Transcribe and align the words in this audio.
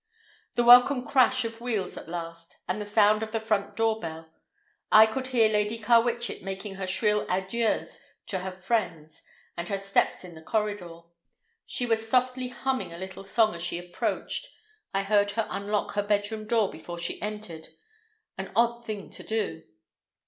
The 0.55 0.63
welcome 0.63 1.05
crash 1.05 1.45
of 1.45 1.61
wheels 1.61 1.95
at 1.95 2.09
last, 2.09 2.55
and 2.67 2.81
the 2.81 2.87
sound 2.87 3.21
of 3.21 3.31
the 3.31 3.39
front 3.39 3.75
door 3.75 3.99
bell. 3.99 4.33
I 4.91 5.05
could 5.05 5.27
hear 5.27 5.47
Lady 5.47 5.77
Carwitchet 5.77 6.41
making 6.41 6.73
her 6.81 6.87
shrill 6.87 7.23
adieux 7.29 7.85
to 8.25 8.39
her 8.39 8.49
friends 8.49 9.21
and 9.55 9.69
her 9.69 9.77
steps 9.77 10.23
in 10.23 10.33
the 10.33 10.41
corridor. 10.41 11.01
She 11.67 11.85
was 11.85 12.09
softly 12.09 12.47
humming 12.47 12.91
a 12.91 12.97
little 12.97 13.23
song 13.23 13.53
as 13.53 13.61
she 13.61 13.77
approached. 13.77 14.47
I 14.91 15.03
heard 15.03 15.29
her 15.33 15.45
unlock 15.51 15.91
her 15.91 16.01
bedroom 16.01 16.47
door 16.47 16.71
before 16.71 16.97
she 16.97 17.21
entered—an 17.21 18.51
odd 18.55 18.83
thing 18.83 19.11
to 19.11 19.21
do. 19.23 19.65